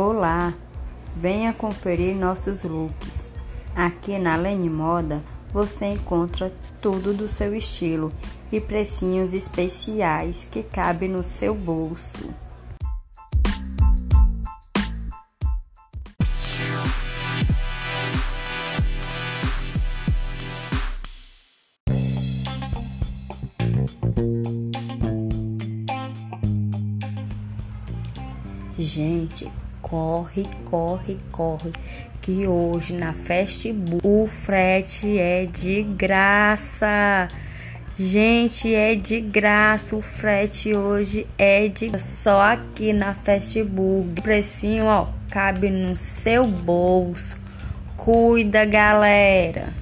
Olá, 0.00 0.54
venha 1.16 1.52
conferir 1.52 2.14
nossos 2.14 2.62
looks. 2.62 3.32
Aqui 3.74 4.16
na 4.16 4.36
Lene 4.36 4.70
Moda 4.70 5.20
você 5.52 5.86
encontra 5.86 6.52
tudo 6.80 7.12
do 7.12 7.26
seu 7.26 7.52
estilo 7.52 8.12
e 8.52 8.60
precinhos 8.60 9.34
especiais 9.34 10.46
que 10.48 10.62
cabem 10.62 11.08
no 11.08 11.24
seu 11.24 11.52
bolso. 11.52 12.32
Gente, 28.78 29.50
corre, 29.88 30.46
corre, 30.66 31.16
corre, 31.32 31.72
que 32.20 32.46
hoje 32.46 32.94
na 32.94 33.12
Festival 33.12 34.00
o 34.02 34.26
frete 34.26 35.18
é 35.18 35.46
de 35.46 35.82
graça. 35.82 37.28
Gente, 37.98 38.72
é 38.72 38.94
de 38.94 39.20
graça. 39.20 39.96
O 39.96 40.02
frete 40.02 40.74
hoje 40.74 41.26
é 41.36 41.68
de 41.68 41.98
só 41.98 42.40
aqui 42.42 42.92
na 42.92 43.14
Festburg. 43.14 44.20
O 44.20 44.22
precinho, 44.22 44.84
ó, 44.84 45.08
cabe 45.30 45.68
no 45.70 45.96
seu 45.96 46.46
bolso. 46.46 47.36
Cuida, 47.96 48.64
galera. 48.64 49.72